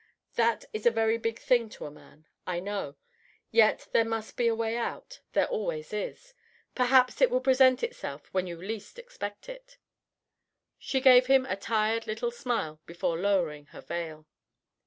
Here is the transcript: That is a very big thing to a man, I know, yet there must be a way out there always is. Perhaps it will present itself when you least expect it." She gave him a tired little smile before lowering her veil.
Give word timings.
That 0.33 0.65
is 0.73 0.87
a 0.87 0.89
very 0.89 1.19
big 1.19 1.37
thing 1.37 1.69
to 1.77 1.85
a 1.85 1.91
man, 1.91 2.25
I 2.47 2.59
know, 2.59 2.95
yet 3.51 3.87
there 3.91 4.03
must 4.03 4.35
be 4.35 4.47
a 4.47 4.55
way 4.55 4.75
out 4.75 5.19
there 5.33 5.47
always 5.47 5.93
is. 5.93 6.33
Perhaps 6.73 7.21
it 7.21 7.29
will 7.29 7.39
present 7.39 7.83
itself 7.83 8.25
when 8.33 8.47
you 8.47 8.57
least 8.57 8.97
expect 8.97 9.47
it." 9.47 9.77
She 10.79 11.01
gave 11.01 11.27
him 11.27 11.45
a 11.45 11.55
tired 11.55 12.07
little 12.07 12.31
smile 12.31 12.81
before 12.87 13.19
lowering 13.19 13.67
her 13.67 13.81
veil. 13.81 14.25